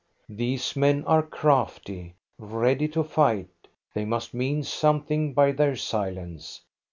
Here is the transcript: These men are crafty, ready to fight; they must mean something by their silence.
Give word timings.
These 0.29 0.75
men 0.75 1.03
are 1.05 1.21
crafty, 1.21 2.15
ready 2.39 2.87
to 2.87 3.03
fight; 3.03 3.49
they 3.93 4.03
must 4.03 4.33
mean 4.33 4.63
something 4.63 5.31
by 5.31 5.51
their 5.51 5.75
silence. 5.75 6.61